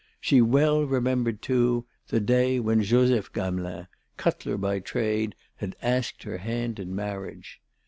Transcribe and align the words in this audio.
She 0.19 0.41
well 0.41 0.81
remembered 0.85 1.43
too 1.43 1.85
the 2.07 2.19
day 2.19 2.59
when 2.59 2.81
Joseph 2.81 3.31
Gamelin, 3.33 3.85
cutler 4.17 4.57
by 4.57 4.79
trade, 4.79 5.35
had 5.57 5.75
asked 5.79 6.23
her 6.23 6.39
hand 6.39 6.79
in 6.79 6.95
marriage. 6.95 7.61